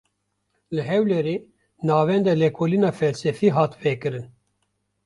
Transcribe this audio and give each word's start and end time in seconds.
Li 0.75 0.81
Hewlêrê, 0.89 1.35
Navenda 1.87 2.33
Lêkolîna 2.41 2.91
Felsefî 2.99 3.49
hate 3.55 3.77
vekirin 3.83 4.27